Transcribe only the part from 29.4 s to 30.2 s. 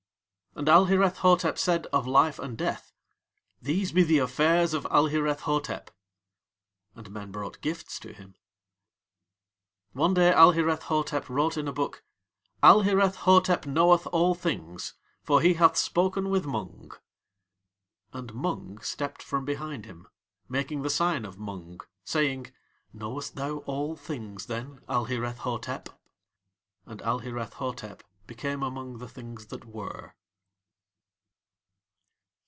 that Were.